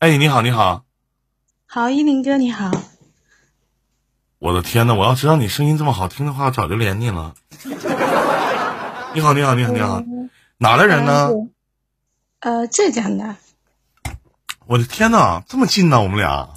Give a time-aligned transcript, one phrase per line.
[0.00, 0.84] 哎，你好，你好，
[1.66, 2.70] 好，一林哥，你好。
[4.38, 7.34] 我的天呐，我要知道你声音这么好听的话，我早就连你了。
[9.12, 10.00] 你好，你好，你好，你好，
[10.58, 11.30] 哪的人呢？
[12.38, 13.34] 呃，浙江的。
[14.66, 16.48] 我的天呐，这么近呢，我们俩。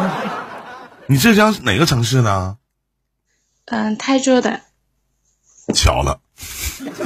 [1.06, 2.56] 你浙江哪个城市呢？
[3.66, 4.62] 嗯，台州的。
[5.74, 6.22] 巧了，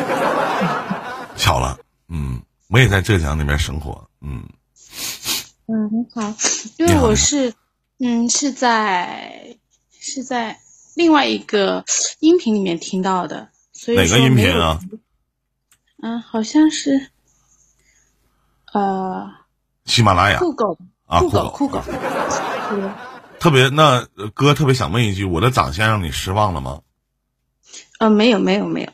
[1.36, 4.44] 巧了，嗯，我也在浙江那边生活，嗯。
[5.66, 6.34] 嗯，很好，
[6.78, 7.54] 因为我是，
[7.98, 9.56] 嗯，是在
[9.98, 10.58] 是在
[10.94, 11.84] 另外一个
[12.20, 14.80] 音频里面听到的，所以哪个音频啊？
[16.02, 17.10] 嗯，好像是，
[18.72, 19.30] 呃，
[19.84, 21.80] 喜马拉雅酷狗啊，酷狗酷狗，
[23.38, 26.82] 特别那哥特别想问一句，我的长相让你失望了吗？
[27.98, 28.92] 呃，没有没有没有，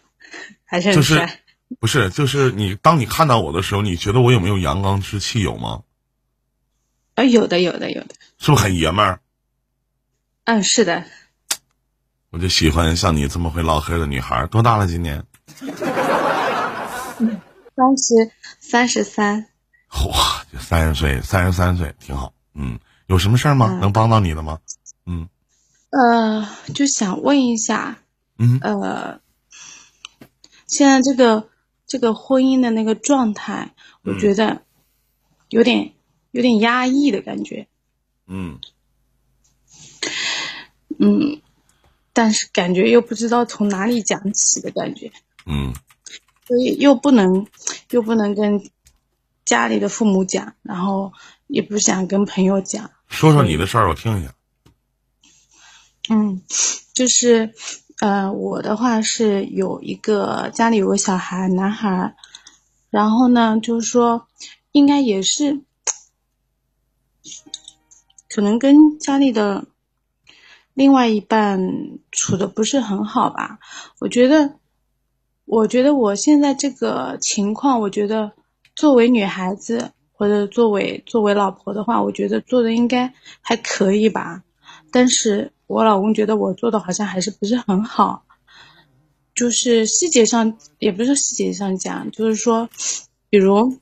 [0.65, 1.41] 还是很帅。
[1.80, 5.41] 不是，就是你当你看到我的时候，你觉得我有没有阳刚之气？
[5.41, 5.83] 有吗？
[7.19, 9.19] 啊，有的，有的，有的，是不是很爷们儿？
[10.45, 11.05] 嗯，是的。
[12.31, 14.47] 我就喜欢像你这么会唠嗑的女孩。
[14.47, 14.87] 多大了？
[14.87, 15.20] 今年？
[17.75, 19.47] 三十，三十三。
[20.07, 22.33] 哇，就三十岁，三十三岁，挺好。
[22.55, 23.77] 嗯，有什么事儿吗？
[23.81, 24.61] 能帮到你的吗？
[25.05, 25.29] 嗯。
[25.91, 27.98] 呃，就想问一下，
[28.39, 29.20] 嗯，呃，
[30.69, 31.48] 现在这个
[31.85, 34.62] 这个婚姻的那个状态，我觉得
[35.48, 35.95] 有点。
[36.31, 37.67] 有点压抑的感觉，
[38.27, 38.61] 嗯，
[40.98, 41.41] 嗯，
[42.12, 45.11] 但是感觉又不知道从哪里讲起的感觉，
[45.47, 45.73] 嗯，
[46.47, 47.47] 所以又不能
[47.91, 48.62] 又不能跟
[49.47, 51.15] 家里的父母讲，然后
[51.47, 52.91] 也不想跟朋友讲。
[53.09, 54.35] 说说你的事儿，我听一下。
[56.11, 56.42] 嗯，
[56.92, 57.55] 就是
[58.01, 62.15] 呃，我的话是有一个家里有个小孩，男孩，
[62.91, 64.29] 然后呢，就是说
[64.73, 65.63] 应该也是。
[68.29, 69.65] 可能跟家里的
[70.75, 73.59] 另外一半处的不是很好吧？
[73.98, 74.55] 我觉得，
[75.45, 78.33] 我觉得我现在这个情况，我觉得
[78.77, 84.45] 作为女孩子或者作为作为老婆的话，我觉得做的应该还可以吧。
[84.91, 88.25] 但是我老公觉得我做的好像还是不是很好，
[89.35, 92.69] 就是细节上也不是细节上讲，就是说，
[93.31, 93.79] 比如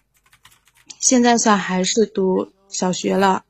[0.98, 3.42] 现在小孩是读小学了。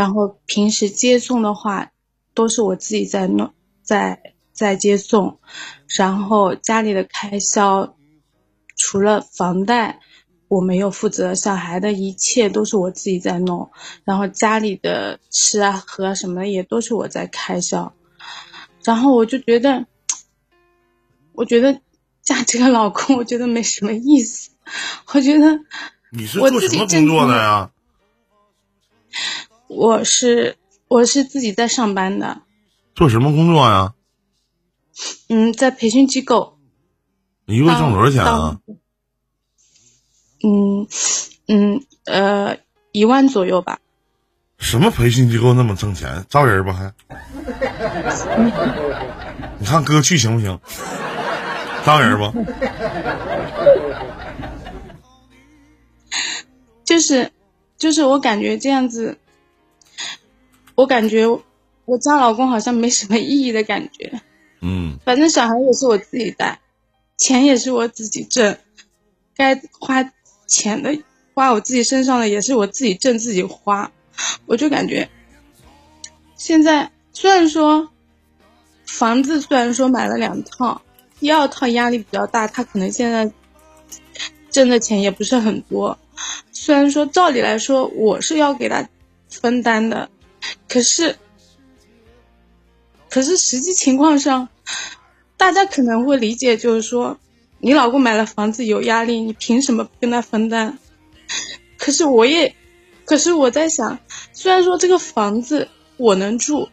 [0.00, 1.90] 然后平时接送的话，
[2.32, 3.52] 都是我自己在弄，
[3.82, 5.38] 在在接送，
[5.88, 7.98] 然后家里的开销，
[8.78, 10.00] 除了房贷
[10.48, 13.70] 我没有负责，小孩的一切都是我自己在弄，
[14.02, 17.92] 然后家里的吃啊喝啊什么的也都是我在开销，
[18.82, 19.84] 然后我就觉得，
[21.34, 21.78] 我觉得
[22.22, 24.52] 嫁这个老公，我觉得没什么意思，
[25.12, 25.60] 我觉得
[26.10, 27.70] 你是做什么工作的呀？
[29.70, 30.56] 我是
[30.88, 32.42] 我是自己在上班的，
[32.94, 33.94] 做什么工作呀？
[35.28, 36.58] 嗯，在培训机构。
[37.46, 38.58] 一个月挣多少钱啊？
[40.42, 40.88] 嗯
[41.46, 42.58] 嗯呃，
[42.90, 43.78] 一万左右吧。
[44.58, 46.26] 什么培训机构那么挣钱？
[46.28, 46.92] 招人不还？
[49.58, 50.58] 你看哥去行不行？
[51.86, 52.24] 招人不？
[56.84, 57.30] 就是
[57.78, 59.16] 就是我感觉这样子。
[60.74, 61.26] 我感觉
[61.84, 64.20] 我家老公好像没什么意义的感觉，
[64.60, 66.60] 嗯，反正小孩也是我自己带，
[67.16, 68.56] 钱也是我自己挣，
[69.34, 70.12] 该花
[70.46, 70.96] 钱的
[71.34, 73.90] 花我自己身上的也是我自己挣自己花，
[74.46, 75.08] 我就感觉
[76.36, 77.90] 现在虽然说
[78.86, 80.80] 房子虽然说买了两套，
[81.18, 83.30] 第二套压力比较大，他可能现在
[84.50, 85.98] 挣的钱也不是很多，
[86.52, 88.88] 虽然说照理来说我是要给他
[89.28, 90.08] 分担的。
[90.68, 91.16] 可是，
[93.08, 94.48] 可是实际情况上，
[95.36, 97.18] 大家可能会理解，就是说，
[97.58, 100.78] 你老公买了房子有压力，你凭什么跟他分担？
[101.76, 102.54] 可是我也，
[103.04, 103.98] 可是我在想，
[104.32, 106.68] 虽然说这个房子我能住，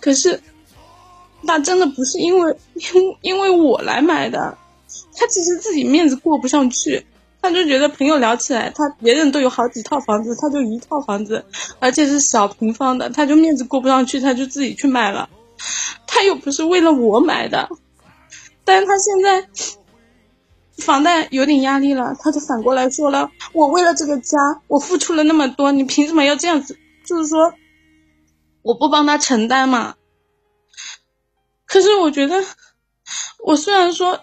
[0.00, 0.40] 可是，
[1.42, 4.56] 那真的不是因为因因为我来买的，
[5.16, 7.06] 他其实自己面子过不上去。
[7.42, 11.44] 他就觉得朋友聊起来，他别人都有好几套房子，他就一套房子，
[11.78, 15.28] 而且是小平方的，他就面子过不上去，他就自己去买了。
[16.06, 17.68] 他又不是为了我买的，
[18.64, 19.48] 但是他现在
[20.84, 24.36] 房贷有点压力了，他就反过来说了：“我为了这个家，
[24.68, 26.78] 我付出了那么多，你凭什么要这样子？
[27.06, 27.54] 就是说，
[28.62, 29.94] 我不帮他承担嘛。”
[31.64, 32.44] 可是我觉得，
[33.44, 34.20] 我虽然说。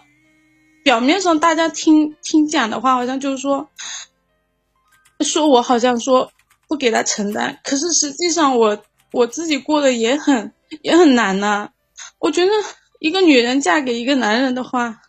[0.88, 3.68] 表面上大家听听讲的话，好像就是说，
[5.20, 6.32] 说我好像说
[6.66, 7.60] 不给他承担。
[7.62, 8.82] 可是实际上我
[9.12, 11.68] 我自己过得也很也很难呐。
[12.18, 12.50] 我觉得
[13.00, 15.02] 一个女人嫁给一个男人的话，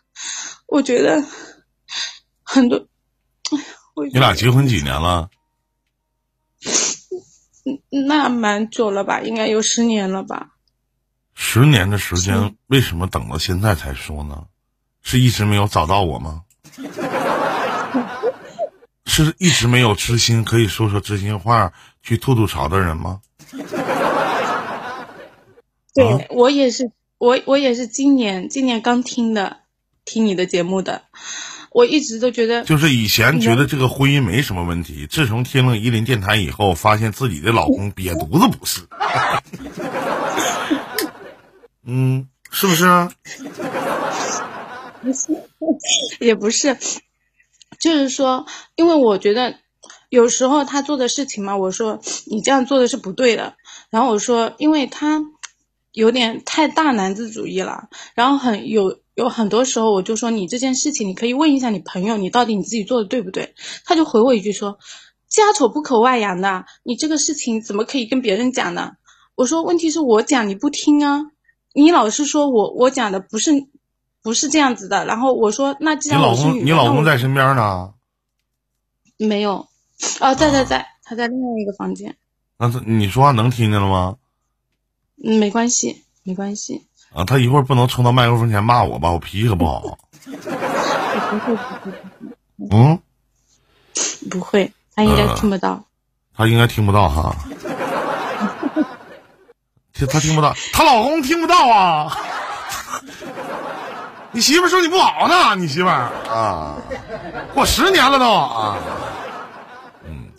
[0.66, 1.24] 我觉得
[2.42, 2.86] 很多。
[4.12, 5.30] 你俩结婚几年了？
[7.88, 10.50] 那蛮久了吧，应该有十年了吧。
[11.34, 14.44] 十年的时间，为什么等到现在才说呢？
[15.02, 16.42] 是一直没有找到我吗？
[19.06, 23.20] 是一直没有知心可以说说知心话、去吐吐槽的人吗？
[25.92, 29.56] 对我也是，我我也是今年今年刚听的，
[30.04, 31.02] 听你的节目的。
[31.72, 38.80] 我一直都觉得，就是以前觉得这个婚姻没什么问题，自从听了伊林电台以后，发现自己的老公瘪犊子不是。
[41.84, 43.12] 嗯，是不是啊？
[45.02, 45.32] 不是，
[46.20, 46.76] 也不是，
[47.80, 48.44] 就是说，
[48.76, 49.54] 因为我觉得
[50.10, 53.54] 有时候他做的事情嘛，我说你这样做的是不对的。
[53.88, 55.22] 然后我说，因为他
[55.92, 63.54] 有点太大男子主义了，然后很有有很多时候，我就说你这件事情，你可以问一下你朋友，你到底你自己做的对不对？
[63.86, 64.78] 他就回我一句说，
[65.28, 68.92] 家丑不可外扬的，你这个事情怎么可以跟别人讲呢？
[69.34, 71.22] 我说问题是我讲你不听啊，
[71.72, 73.52] 你老是说我我讲的不是。
[74.22, 77.92] 不是这样子的，然后我说，那既然你老公，你老公在身边呢？
[79.16, 79.66] 没有，
[80.20, 82.16] 哦，在在在，他在另外一个房间。
[82.58, 84.16] 那他你说话能听见了吗？
[85.24, 86.86] 嗯，没关系，没关系。
[87.12, 89.10] 啊，他一会儿不能冲到麦克风前骂我吧？
[89.10, 89.80] 我脾气可不好。
[89.80, 91.56] 不会，
[92.56, 92.98] 不会，嗯，
[94.30, 95.84] 不会，他应该听不到。
[96.34, 97.36] 他应该听不到哈。
[99.92, 102.16] 他他听不到，她老公听不到啊。
[104.32, 106.76] 你媳妇说你不好呢，你媳妇啊，
[107.52, 108.78] 过十年了都啊，
[110.04, 110.30] 嗯，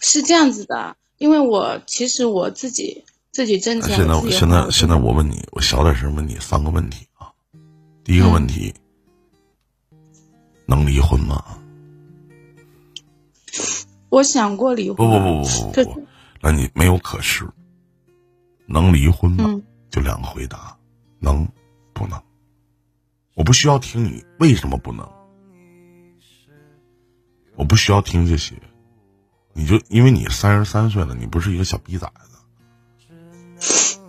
[0.00, 3.96] 是这样子的，因为我其实我自己自己挣钱。
[3.96, 7.26] 现在我现在现在我问你，我小点声问你三个问题啊。
[8.04, 8.72] 第一个问题，
[10.64, 11.44] 能离婚吗？
[14.08, 14.96] 我想过离婚。
[14.96, 16.06] 不不不不不不，
[16.40, 17.44] 那你没有可是，
[18.66, 19.60] 能离婚吗？
[19.90, 20.76] 就两个回答，
[21.18, 21.44] 能
[21.92, 22.16] 不能？
[23.38, 25.08] 我不需要听你为什么不能，
[27.54, 28.56] 我不需要听这些，
[29.52, 32.12] 你就因为你三十三岁了，你不是一个小逼崽
[33.60, 34.00] 子，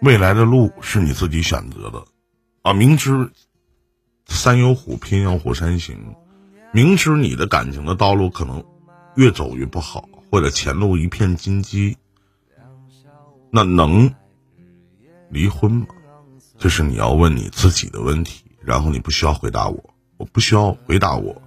[0.00, 2.02] 未来的路是你自己选择的，
[2.62, 3.30] 啊，明知
[4.24, 6.16] 山有虎，偏向虎山行，
[6.72, 8.64] 明知你的感情的道路可能
[9.16, 11.98] 越走越不好，或者前路一片荆棘，
[13.50, 14.14] 那能
[15.28, 15.86] 离婚吗？
[16.60, 21.40] 这是你要问你自己的问题，然后你不需要回答我，我不需要回答我。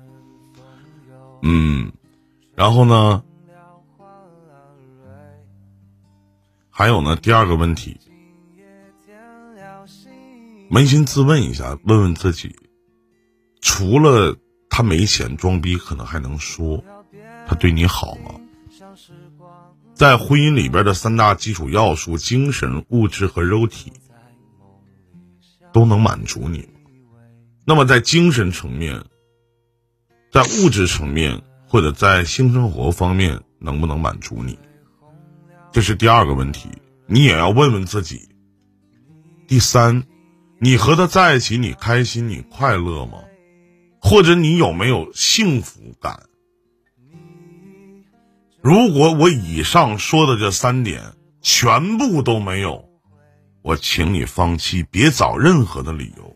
[1.43, 1.91] 嗯，
[2.55, 3.23] 然后呢？
[6.71, 7.15] 还有呢？
[7.15, 7.99] 第二个问题，
[10.71, 12.55] 扪心自问一下，问问自己，
[13.61, 14.35] 除了
[14.67, 16.83] 他没钱装逼，可能还能说
[17.45, 18.33] 他对你好吗？
[19.93, 23.93] 在婚姻里边的三大基础要素：精神、物质和肉体。
[25.73, 26.69] 都能满足你，
[27.65, 29.03] 那么在精神层面，
[30.31, 34.57] 在物质层面或者在性生活方面能不能满足你？
[35.71, 36.69] 这是第二个问题，
[37.07, 38.29] 你也要问问自己。
[39.47, 40.03] 第三，
[40.59, 43.17] 你和他在一起，你开心，你快乐吗？
[43.99, 46.23] 或者你有没有幸福感？
[48.61, 51.01] 如果我以上说的这三点
[51.41, 52.92] 全部都没有。
[53.63, 56.35] 我请你放弃，别找任何的理由。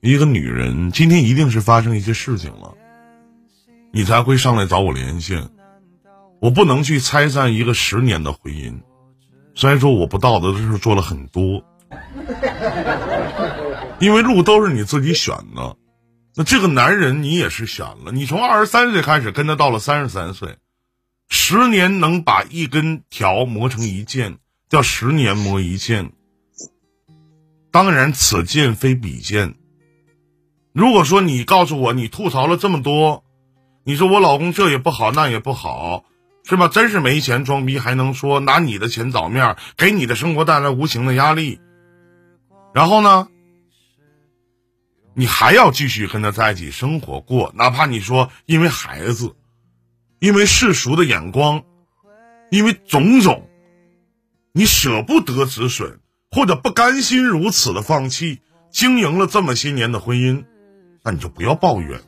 [0.00, 2.74] 一个女人今天一定是发生一些事情了，
[3.92, 5.48] 你才会上来找我连线。
[6.40, 8.82] 我不能去拆散一个十年的婚姻，
[9.54, 11.64] 虽然说我不道德的事做了很多，
[14.00, 15.76] 因为路都是你自己选的。
[16.34, 20.56] 那这个男人你也是选了，你从二十三岁开始跟他到了三十三岁。
[21.34, 24.36] 十年能把一根条磨成一剑，
[24.68, 26.12] 叫十年磨一剑。
[27.70, 29.54] 当然，此剑非彼剑。
[30.74, 33.24] 如果说你告诉我你吐槽了这么多，
[33.82, 36.04] 你说我老公这也不好那也不好，
[36.44, 36.68] 是吧？
[36.68, 41.62] 真是没钱装逼还能说拿你的钱找面，给你的生活带来无形的压力。
[42.74, 43.28] 然后呢，
[45.14, 49.34] 你还要继续跟他在一起生活过，哪怕你说因为孩子。
[50.22, 51.64] 因为世俗的眼光，
[52.48, 53.48] 因为种种，
[54.52, 55.98] 你舍不得止损，
[56.30, 60.44] 或者不甘心如此的放弃，经营了这么些年的婚姻，
[61.02, 62.00] 那你就不要抱怨。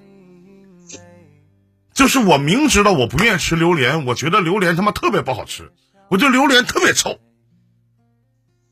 [1.93, 5.73] 就是我明知道我不愿意吃榴莲，我觉得榴莲他妈特别不好吃，
[6.09, 7.19] 我觉得榴莲特别臭。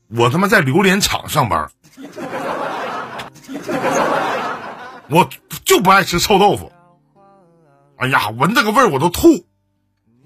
[0.07, 1.69] 我他妈在榴莲厂上班，
[5.09, 5.29] 我
[5.65, 6.71] 就不爱吃臭豆腐。
[8.03, 9.45] 哎呀，闻这个味儿我都吐。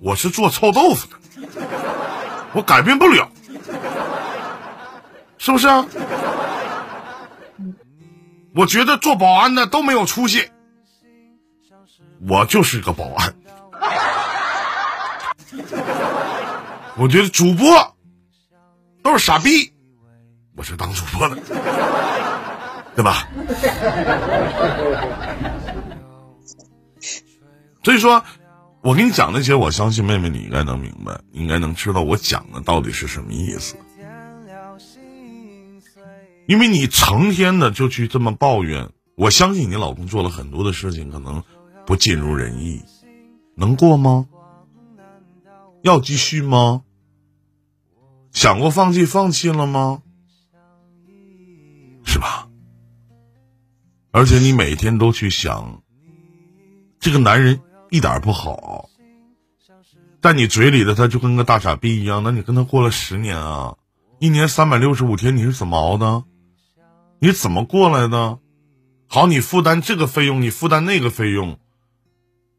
[0.01, 1.15] 我是做臭豆腐的，
[2.53, 3.29] 我改变不了，
[5.37, 5.85] 是不是啊？
[8.55, 10.49] 我觉得做保安的都没有出息，
[12.27, 13.35] 我就是个保安。
[16.95, 17.95] 我觉得主播
[19.03, 19.71] 都是傻逼，
[20.55, 21.37] 我是当主播的，
[22.95, 23.27] 对吧？
[27.87, 28.21] 所以说。
[28.81, 33.75] 我跟你讲那些，我相信妹妹你应该能明白，应该能知道我讲的到底是什么意思。
[36.47, 41.43] 因为你成天的就去这么抱怨，我相信你老公做了很多的事情，可能
[41.85, 42.81] 不尽如人意，
[43.55, 44.27] 能过吗？
[45.81, 46.83] 要继续吗？
[48.31, 50.01] 想过放弃，放弃了吗？
[52.05, 52.47] 是吧？
[54.11, 55.81] 而且你每天都去想，
[56.99, 57.59] 这个男人。
[57.89, 58.89] 一点不好，
[60.21, 62.21] 在你嘴里的他就跟个大傻逼一样。
[62.23, 63.77] 那你跟他过了十年啊，
[64.19, 66.23] 一年三百六十五天，你是怎么熬的？
[67.19, 68.39] 你怎么过来的？
[69.07, 71.59] 好，你负担这个费用，你负担那个费用，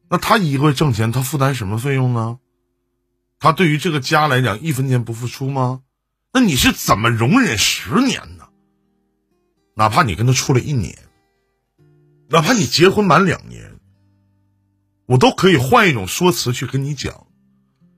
[0.08, 2.38] 那他一个月挣钱，他负担什么费用呢？
[3.38, 5.82] 他对于这个家来讲，一分钱不付出吗？
[6.32, 8.49] 那你是怎么容忍十年呢？
[9.75, 10.97] 哪怕你跟他处了一年，
[12.30, 13.77] 哪怕你结婚满两年。
[15.09, 17.27] 我都可以换一种说辞去跟你讲，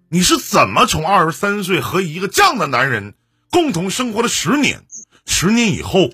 [0.08, 3.14] 你是怎么从二十三岁和一个这样的男人
[3.50, 4.84] 共同生活了十年，
[5.26, 6.12] 十年以后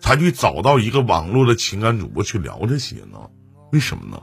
[0.00, 3.30] 才去找到一个网络的情感主播去聊这些呢？
[3.70, 4.20] 为什么呢？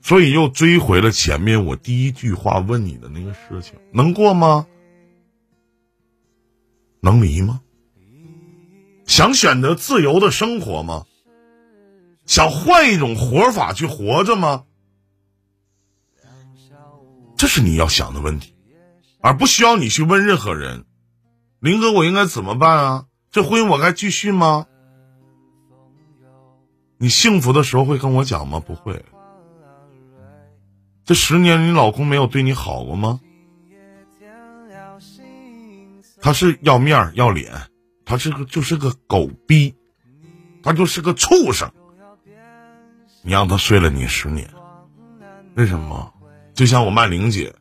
[0.00, 4.66] 所以又追回了前面我第一句话问你的那个事情，能过吗？
[7.00, 7.60] 能离吗？
[9.04, 11.04] 想选择自由的生活吗？
[12.32, 14.64] 想换一种活法去活着吗？
[17.36, 18.54] 这是你要想的问题，
[19.20, 20.86] 而不需要你去问任何人。
[21.60, 23.04] 林哥，我应该怎么办啊？
[23.30, 24.66] 这婚姻我该继续吗？
[26.96, 28.58] 你幸福的时候会跟我讲吗？
[28.60, 29.04] 不会。
[31.04, 33.20] 这十年你老公没有对你好过吗？
[36.22, 37.52] 他是要面要脸，
[38.06, 39.74] 他是个就是个狗逼，
[40.62, 41.70] 他就是个畜生。
[43.24, 44.48] 你让他睡了你十年，
[45.54, 46.12] 为什么？
[46.54, 47.54] 就像我曼玲姐，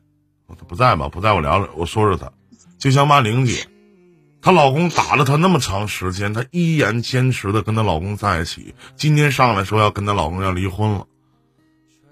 [0.48, 1.08] 她不在吧？
[1.08, 2.32] 不在我聊聊，我说说她。
[2.80, 3.64] 就像曼玲姐，
[4.42, 8.74] 她老公打了她那么长时间，她依然坚持的跟她老公在一起。
[8.96, 11.06] 今天上来说要跟她老公要离婚了，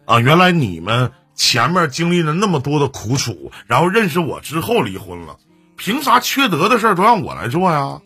[0.06, 0.20] 啊！
[0.20, 5.36] 原来你们前面经历了那么多的苦楚，然后认识我之后离婚了，
[5.76, 8.00] 凭啥缺德的事儿都让我来做呀？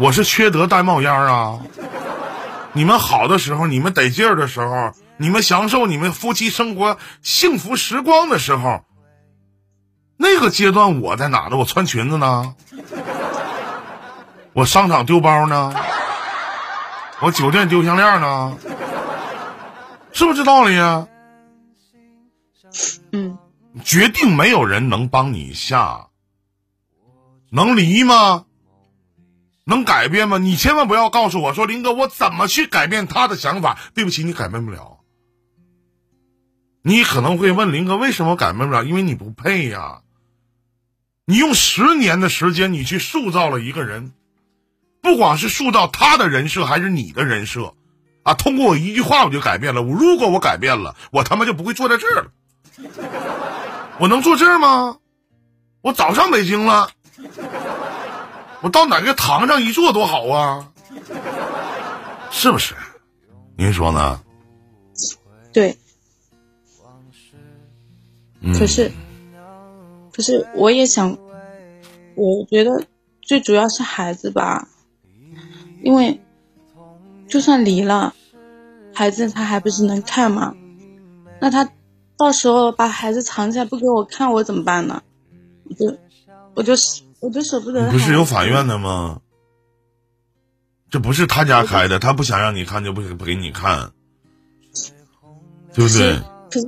[0.00, 1.60] 我是缺德带冒烟啊！
[2.74, 8.84] 你们好的时候，你们得劲儿的时候，你们享受你们夫妻生活幸福时光的时候，
[10.16, 11.56] 那个阶段我在哪呢？
[11.56, 12.54] 我穿裙子呢？
[14.52, 15.72] 我商场丢包呢？
[17.20, 18.56] 我酒店丢项链呢？
[20.12, 21.06] 是不是这道理啊？
[23.12, 23.38] 嗯，
[23.84, 26.08] 决定没有人能帮你下，
[27.50, 28.46] 能离吗？
[29.64, 30.38] 能改变吗？
[30.38, 33.78] 你千万不要告诉我说林哥，我怎么去改变他的想法？
[33.94, 35.00] 对不起，你改变不了。
[36.82, 38.84] 你可能会问林哥，为什么改变不了？
[38.84, 40.00] 因为你不配呀。
[41.24, 44.12] 你用十年的时间，你去塑造了一个人，
[45.00, 47.72] 不管是塑造他的人设，还是你的人设
[48.22, 48.34] 啊。
[48.34, 49.82] 通过我一句话，我就改变了。
[49.82, 52.30] 我如果我改变了，我他妈就不会坐在这儿了。
[53.98, 54.98] 我能坐这儿吗？
[55.80, 56.90] 我早上北京了。
[58.64, 60.72] 我到哪个堂上一坐多好啊，
[62.30, 62.74] 是不是？
[63.58, 64.18] 您说呢？
[65.52, 65.76] 对。
[68.58, 68.90] 可是，
[70.10, 71.18] 可是我也想，
[72.14, 72.86] 我觉得
[73.20, 74.66] 最主要是孩子吧，
[75.82, 76.18] 因为
[77.28, 78.14] 就算离了，
[78.94, 80.56] 孩子他还不是能看吗？
[81.38, 81.70] 那他
[82.16, 85.02] 到时候把孩子藏起来不给我看，我怎么办呢？
[85.64, 85.98] 我就，
[86.54, 87.03] 我就是。
[87.24, 87.90] 我就舍不得。
[87.90, 89.20] 不是有法院的吗？
[90.90, 93.90] 这不是他家开的，他不想让你看就不不给你看，
[95.72, 96.20] 对不对？
[96.50, 96.66] 可是，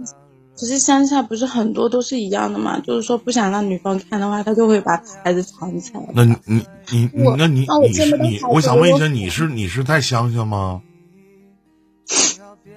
[0.59, 6.01] 可是乡下不是很多都是一样的嘛，就是说不想让女方看的话，他就会把孩子藏起来。
[6.13, 10.83] 那你你你那你你是你，我想问一下，你是你是在乡下吗？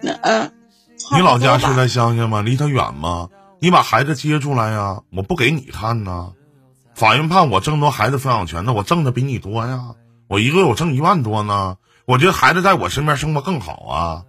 [0.02, 0.52] 那嗯，
[1.00, 2.44] 差你老家是在乡下吗？
[2.44, 3.30] 离他远吗？
[3.60, 6.34] 你把孩子接出来呀，我不给你看呐。
[7.00, 9.96] 法院判我争夺孩子抚养权，那我挣的比你多呀，
[10.28, 11.78] 我一个月我挣一万多呢。
[12.06, 14.26] 我觉得孩子在我身边生活更好啊，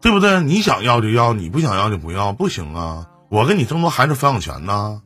[0.00, 0.40] 对不对？
[0.44, 3.08] 你想要就要，你不想要就不要，不行啊！
[3.30, 5.02] 我跟你争夺孩子抚养权呢。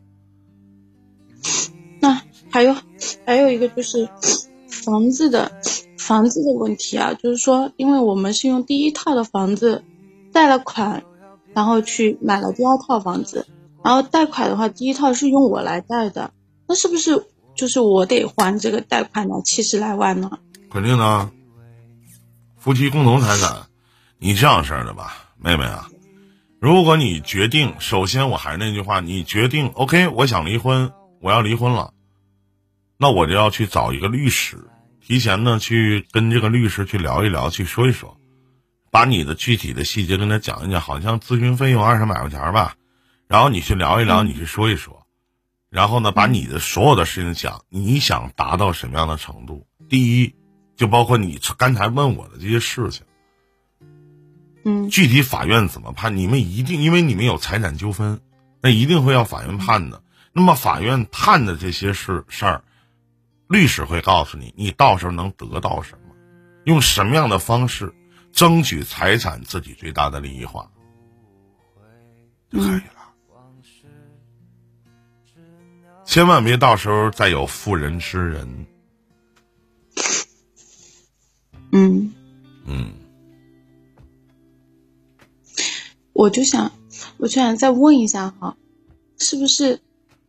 [1.98, 2.76] 那还有
[3.24, 4.06] 还有一个就是
[4.68, 5.50] 房子的
[5.96, 9.82] 房子的问题啊，就是说，因为我们是用第一套的房子
[10.30, 11.04] 贷了款，
[11.54, 13.46] 然后去买了第二套房子，
[13.82, 16.32] 然后贷款的话，第一套是用我来贷的，
[16.70, 19.42] 那是不是就是我得还这个贷款的？
[19.42, 20.38] 七十来万呢？
[20.70, 21.28] 肯定的，
[22.58, 23.66] 夫妻共同财产，
[24.20, 25.88] 你这样式儿的吧，妹妹啊，
[26.60, 31.92] 如果你决定，首先我还是那句话，你决定 OK，我想离婚，我要离婚了，
[32.96, 34.56] 那我就要去找一个律师，
[35.04, 38.16] 提前呢去跟这个律师去聊一聊，去说一说，
[38.92, 42.76] 把你的具体的细节跟他讲一讲，好像咨询费用二三百块钱吧，
[43.26, 44.99] 然后你去聊一聊，你去说一说，
[45.70, 49.66] 然后呢，把你的所有的事情讲，你想达到什么样的程度？
[49.88, 50.34] 第一，
[50.76, 53.06] 就包括你刚才问我的这些事情，
[54.64, 58.20] 嗯具体法院怎么判，你们一定因为你们有财产纠纷，
[58.60, 60.02] 那一定会要法院判的。
[60.32, 62.64] 那么法院判的这些事事儿，
[63.48, 66.14] 律师会告诉你，你到时候能得到什么，
[66.64, 67.94] 用什么样的方式
[68.32, 70.68] 争取财产自己最大的利益化，
[72.50, 72.99] 就可以了。
[76.10, 78.66] 千万别到时候再有妇人之仁。
[81.70, 82.12] 嗯，
[82.66, 82.90] 嗯，
[86.12, 86.72] 我就想，
[87.18, 88.56] 我就想再问一下哈，
[89.20, 89.80] 是不是，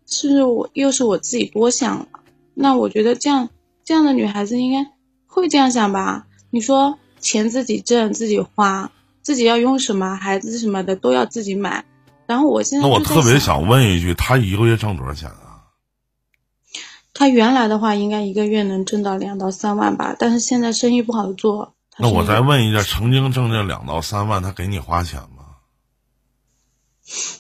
[0.06, 2.08] 是不是我又是我自己多想了？
[2.54, 3.50] 那我觉得这样
[3.84, 4.92] 这样的女孩子应该
[5.26, 6.28] 会这样想吧？
[6.52, 8.92] 你说钱自己挣自己花，
[9.24, 11.84] 自己要用什么，孩子什么的都要自己买。
[12.28, 15.41] 然后我现在那我特别想问一句，他一个月挣多少钱啊？
[17.22, 21.76] 他原来的话应该一个月能挣到两到三万吧，但是现在生意不好做。
[22.00, 25.58] 那我再问一下，曾经挣这两到三万，他给你花钱吗？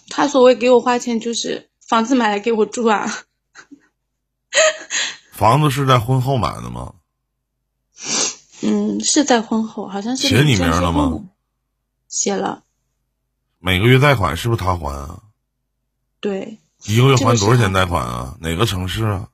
[0.08, 3.12] 他所谓给我花钱就是房子买来给我住啊。
[5.34, 6.94] 房子是在婚后买的吗？
[8.62, 11.24] 嗯，是在婚后，好像是写你名了吗？
[12.08, 12.62] 写了，
[13.58, 15.24] 每个月贷款是不是他还啊？
[16.20, 16.60] 对。
[16.86, 18.38] 一个月还多少钱贷款啊？
[18.42, 19.30] 哪个城市啊？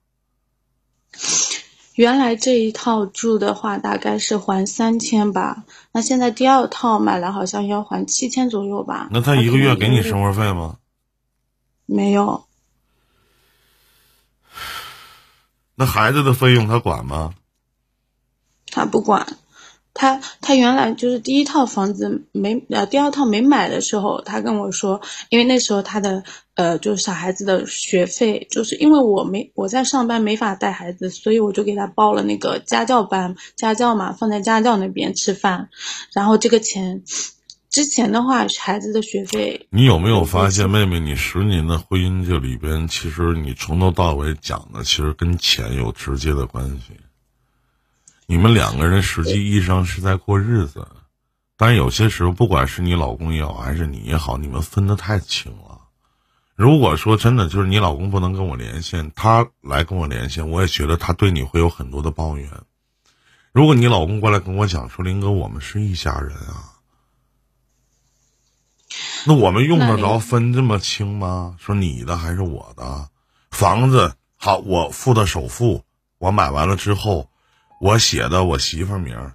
[1.96, 9.08] 原来这一套住的话大概是还三千吧，那现在第二套买了好像要还七千左右吧。
[9.12, 10.78] 那他一个月给你生生活费吗？
[11.86, 12.46] 没有？
[15.76, 17.34] 那孩子的费用他管吗？
[18.72, 19.38] 他不管。
[19.98, 35.70] 他他原来就是第一套房子没呃第二套没买的时候，他跟我说，因为那时候他的呃就是小孩子的学费，就是因为我没我在上班没法带孩子，所以我就给他报了那个家教班，家教嘛放在家教那边吃饭，
[36.14, 37.02] 然后这个钱
[37.70, 46.94] 之前的话孩子的学费你有没有发现，妹妹，你十年的婚姻这里边，其实你从头到尾讲的，其实跟钱有直接的关系。
[48.30, 50.86] 你们两个人实际意义上是在过日子，
[51.56, 55.80] 但是有些时候，不管是你老公也好，还是你也好，你们分得太清了。
[56.54, 62.52] 如果说真的就是你老公不能跟我连线，他来跟我连线，我也觉得他对你会有很多的抱怨。
[63.54, 66.76] 如果你老公过来跟我讲说，林哥，我们是一家人啊，
[69.26, 71.56] 那我们用得着分这么清吗？
[71.60, 73.10] 说你的还是我的？
[73.52, 75.86] 房子好，我付的首付，
[76.18, 77.30] 我买完了之后，
[77.80, 79.34] 我写的我媳妇名儿，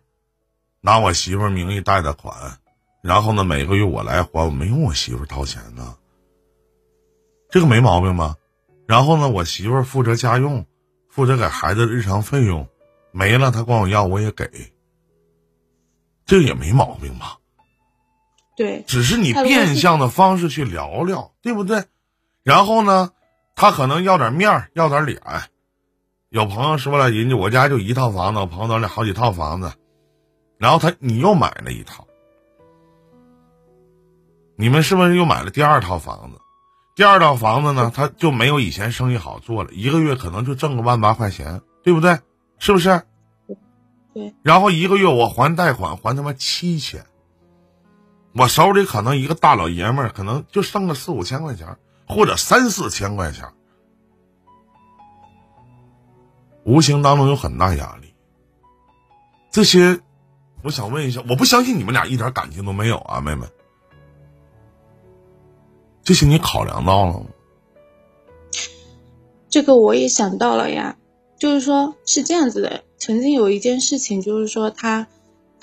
[0.81, 2.59] 拿我媳妇名义贷的款，
[3.00, 5.96] 然后呢每个月我来还，我没用我媳妇掏钱呢，
[7.50, 8.37] 这个没毛病吧？
[8.87, 10.66] 然后呢，我媳妇负责家用，
[11.09, 12.68] 负责给孩子的日常费用，
[13.12, 14.72] 没了她管我要我也给，
[16.26, 17.38] 这个也没毛病吧？
[18.57, 21.85] 对只是你变相的方式去聊聊，对不对？
[22.42, 23.12] 然后呢，
[23.55, 25.22] 他可能要点面儿，要点脸。
[26.33, 29.71] 有朋友说了，人家我家就一套房子，我朋友那好几套房子，
[30.57, 32.07] 然后他你又买了一套，
[34.57, 36.40] 你们是不是又买了第二套房子？
[36.97, 42.18] 第二套房子呢，他就没有以前生意好做了，一个月可能就挣个万八块钱，对不对？
[42.59, 43.03] 是不是？
[44.14, 44.35] 对。
[44.42, 47.05] 然后一个月我还贷款还他妈七千。
[48.35, 51.77] 我手里可能一个大老爷们儿，可能就剩个四五千块钱，
[52.09, 53.53] 或者三四千块钱，
[56.64, 58.14] 无形当中有很大压力。
[59.51, 60.01] 这些，
[60.62, 63.46] 我想问一下，我不相信你们俩一点感情都没有啊，妹妹。
[66.03, 67.27] 这些你考量到了吗？
[69.48, 70.96] 这个我也想到了呀，
[71.38, 75.07] 就是说是这样子的，曾经有一件事情，就是说他。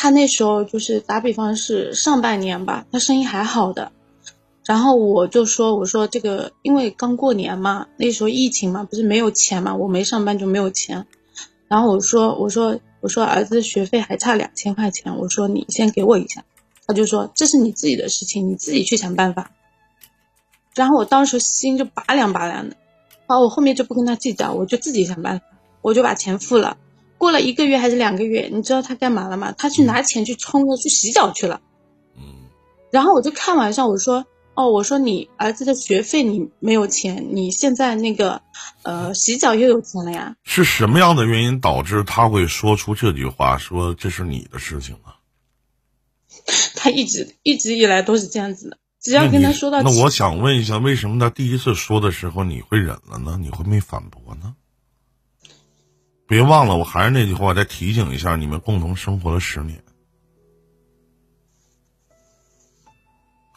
[0.01, 3.91] 他那时候就是打比方是上半年吧，他生意还好的，
[4.69, 11.07] 然后我就说我说这个因为刚过年嘛，那时候疫情嘛，不是没有钱嘛，我没上班就没有钱，
[11.67, 16.43] 然后我说我说我说儿子学费还差两千块钱，我说你先给我一下，
[16.85, 19.49] 他就说这是你自己的事情，你自己去想办法，
[20.75, 22.75] 然后我当时心就拔凉拔凉的，
[23.25, 25.45] 然后我后面就不跟他计较，我就自己想办法，
[25.81, 26.77] 我就把钱付了。
[27.17, 29.51] 过了一个月还是两个月，你知道他干嘛了吗？
[29.57, 31.59] 他去拿钱去冲了，去洗脚去了。
[32.15, 32.21] 嗯，
[32.91, 34.27] 然后我就开玩笑我说
[34.59, 38.41] ：“哦，我说你儿子的学费你没有钱，你现在那个，
[38.83, 43.57] 呃，洗脚又有钱了呀？”是什么样的原因导致他会说出这句话？
[43.57, 45.15] 说这是你的事情啊？
[46.75, 49.81] 他一直一直以来都是这样子的，只要跟他说到……
[49.81, 53.37] 那我想问一下，为什么他第一次说的时候你会忍了呢？
[53.41, 54.55] 你会没反驳呢？
[56.27, 59.81] 别忘了，我还是那句话，再提醒一下，你们共同生活了十年，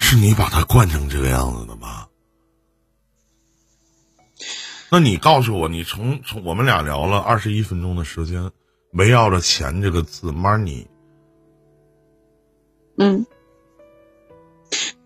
[0.03, 2.07] 是你把他惯成这个样子的吗？
[4.91, 8.51] 那你告诉我，你从从我们俩聊了二十一分钟的时间，
[8.93, 10.87] 围绕着钱这个字，money。
[12.99, 13.25] 嗯，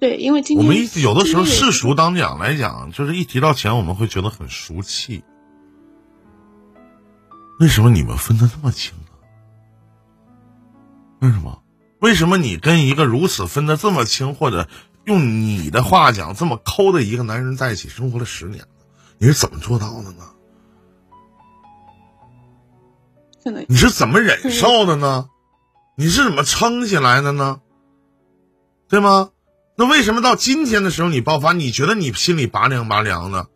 [0.01, 5.23] 对，因为今天我们一有的时候世俗当讲来讲，就是一提到钱，我们会觉得很俗气。
[7.61, 9.13] 为什么你们分的那么清呢？
[11.21, 11.63] 为什么？
[12.07, 14.69] 为什么你跟一个如此分得这么清，或者
[15.07, 18.65] 用你的话讲这么抠的一个男人在一起生活了十年
[19.19, 20.23] 你是怎么做到的呢？
[23.69, 25.29] 你是怎么忍受的呢？
[25.97, 27.61] 你是怎么撑起来的呢？
[28.89, 29.31] 对吗？
[29.75, 31.53] 那为什么到今天的时候你爆发？
[31.53, 33.49] 你觉得你心里拔凉拔凉的？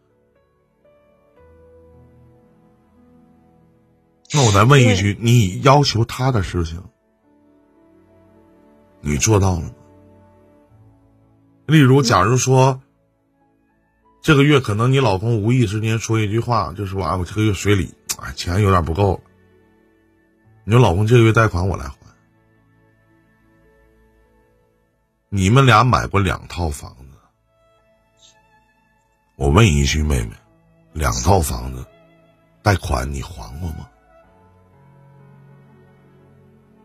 [4.32, 6.82] 那我再问一句：你要求他的事情，
[9.00, 9.70] 你做到了吗？
[11.66, 12.80] 例如，假如说
[14.20, 19.22] 这个月可能你老公无意之间说一句话，就说：“啊，我这个月水里啊钱有点不够。”
[20.64, 21.96] 你说：“老公，这个月贷款我来还。”
[25.32, 27.16] 你们俩买过两套房子，
[29.36, 30.32] 我问一句，妹妹，
[30.92, 31.86] 两套房子
[32.62, 33.88] 贷款你还过吗？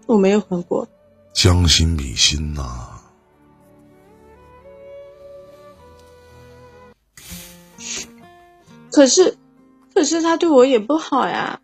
[0.06, 0.88] 我没有还过，
[1.36, 2.90] 将心比心呐。
[8.90, 9.38] 可是，
[9.94, 11.60] 可是他对我也不好呀。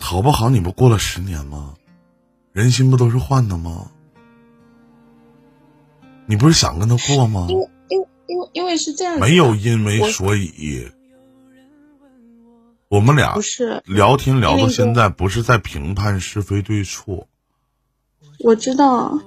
[0.00, 0.50] 好不好？
[0.50, 1.74] 你不过了十年吗？
[2.52, 3.92] 人心不都是换的吗？
[6.26, 7.46] 你不是想跟他过吗？
[7.48, 9.20] 因为，因，因为，因为是这样。
[9.20, 10.90] 没有因为所以，
[12.88, 17.27] 我们俩不是聊天聊到现在，不是在评判是非对错。
[18.44, 19.20] 我知道，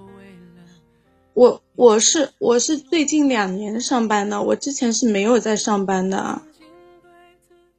[1.33, 6.41] 我我是我是最近两年上班的，我之前是没有在上班的。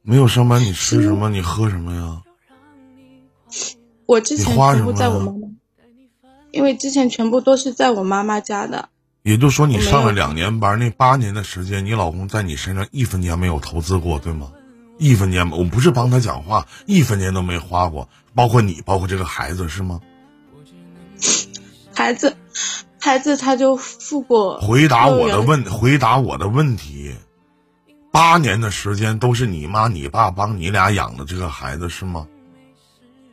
[0.01, 1.29] 没有上班，你吃什么？
[1.29, 2.21] 你喝什么呀？
[4.05, 5.47] 我之前全部在我妈妈，
[6.51, 8.89] 因为之前全部都是在我妈妈家的。
[9.23, 14.51] 也就说，你上了两年班，那八年的时间，你老公在你身上一分钱没有投资过，对吗？
[14.97, 20.01] 一分钱，我不是帮他讲话，一分钱都没花过，包括你，包括这个孩子，是吗？
[21.95, 22.35] 孩子，
[22.99, 24.59] 孩子他就付过。
[24.59, 27.13] 回答我的问，回答我的问题。
[28.11, 32.27] 八年的时间都是你妈你爸帮你俩养的这个孩子是吗？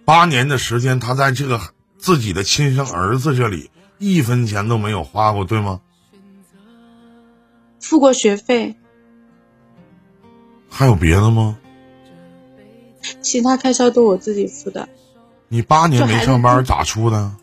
[0.05, 1.61] 八年的时间，他在这个
[1.98, 5.81] 自己的亲生儿子这里一分钱都没有花过，对吗？
[7.81, 8.76] 付过学费。
[10.68, 11.59] 还有别的吗？
[13.20, 14.88] 其他开销都我自己付的。
[15.48, 17.35] 你八年没上班咋出的？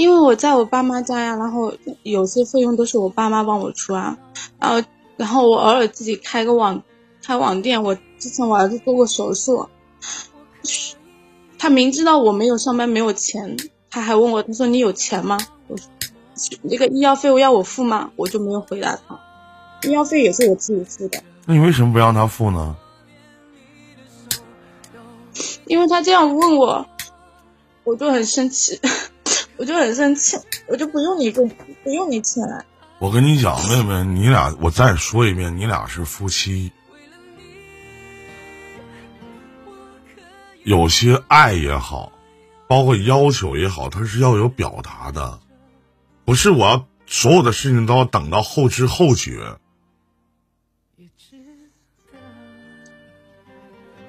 [0.00, 1.70] 因为我在我爸妈家呀，然后
[2.04, 4.16] 有些费用都是我爸妈帮我出啊，
[4.58, 4.82] 然后
[5.18, 6.82] 然后我偶尔自己开个网
[7.22, 7.82] 开网店。
[7.82, 9.68] 我之前我儿子做过手术，
[11.58, 13.58] 他明知道我没有上班没有钱，
[13.90, 15.36] 他还问我，他说你有钱吗？
[15.68, 15.86] 我说
[16.62, 18.10] 那个医药费我要我付吗？
[18.16, 19.20] 我就没有回答他，
[19.86, 21.22] 医药费也是我自己付的。
[21.44, 22.74] 那你为什么不让他付呢？
[25.66, 26.86] 因为他这样问我，
[27.84, 28.80] 我就很生气。
[29.60, 31.46] 我就很生气，我就不用你跟
[31.84, 32.42] 不用你钱。
[32.98, 36.72] 我跟你讲，妹妹，你俩我再说一遍，你俩是夫妻。
[40.64, 42.10] 有些爱也好，
[42.68, 45.38] 包括要求也好，它是要有表达的，
[46.24, 49.58] 不是我要所有的事情都要等到后知后觉，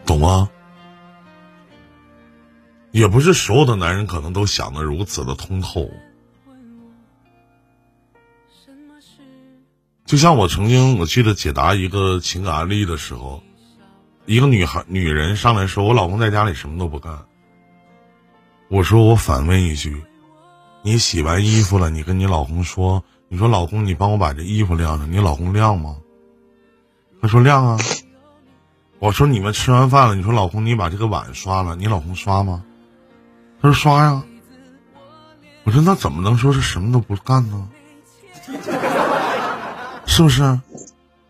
[0.06, 0.50] 懂吗？
[2.92, 5.90] 也不是所有的男人可能都想的如此的通透。
[10.06, 13.42] 就像我曾经我记得解答一个情感案例的时候，
[14.26, 17.18] 一个女孩女人上来说：“我老公在家里什么都不干。”
[18.68, 20.04] 我说：“我反问一句，
[20.82, 25.96] 你洗完衣服了，你跟你老公说，你说老公，你帮我把这衣服晾上，你老公晾吗？”
[27.22, 27.78] 他说：“晾啊。”
[29.00, 32.66] 我说：“你们吃完饭了，你说老公，你把这个碗刷了，你老公刷吗？”
[33.62, 34.24] 他说：“刷呀。”
[35.64, 37.70] 我说：“那怎么能说是什么都不干呢？”
[40.08, 40.60] 是不是？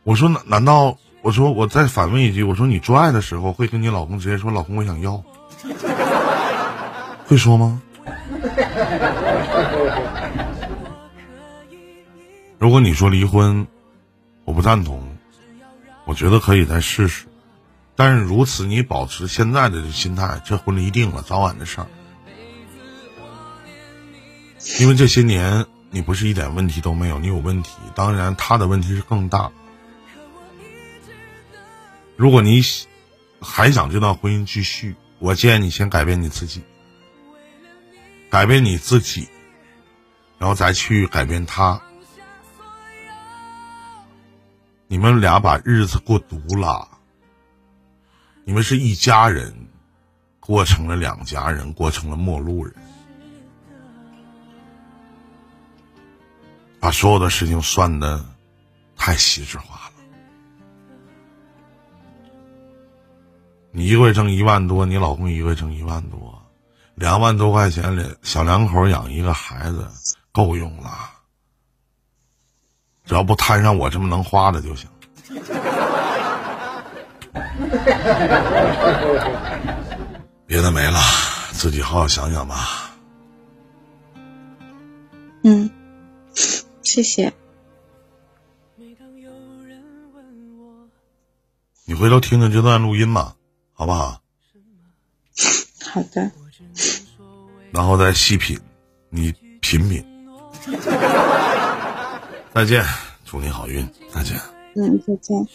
[0.03, 5.23] 我说难道我说我再反问一句，我说你做爱的时候会跟你老公直接说老公我想要，
[7.27, 7.79] 会说吗？
[12.57, 13.67] 如果你说离婚，
[14.45, 15.15] 我不赞同，
[16.05, 17.27] 我觉得可以再试试，
[17.95, 21.87] 但是如此你保持现在的心态，这婚离定了，早晚的事儿，
[24.79, 25.65] 因为这些年。
[25.93, 27.71] 你不是一点问题都没有，你有问题。
[27.93, 29.51] 当然，他的问题是更大。
[32.15, 32.61] 如果你
[33.41, 36.63] 还想这段婚姻继续，我建议你先改变你自己，
[38.29, 39.27] 改变你自己，
[40.37, 41.81] 然后再去改变他。
[44.87, 46.87] 你们俩把日子过独了，
[48.45, 49.53] 你们是一家人，
[50.39, 52.73] 过成了两家人，过成了陌路人。
[56.81, 58.25] 把所有的事情算的
[58.97, 59.91] 太细致化了。
[63.71, 66.43] 你一个月挣一万多，你老公一个月挣一万多，
[66.95, 69.87] 两万多块钱两小两口养一个孩子
[70.31, 70.89] 够用了，
[73.05, 74.89] 只要不摊上我这么能花的就行。
[80.47, 80.99] 别的没了，
[81.53, 82.89] 自己好好想想吧。
[85.43, 85.69] 嗯。
[86.91, 87.31] 谢谢。
[91.85, 93.33] 你回头听听这段录音吧，
[93.71, 94.21] 好不好？
[95.85, 96.29] 好的。
[97.71, 98.59] 然后再细品，
[99.09, 100.05] 你品品。
[102.53, 102.83] 再见，
[103.23, 103.87] 祝你好运。
[104.13, 104.37] 再见。
[104.75, 105.47] 嗯，再见。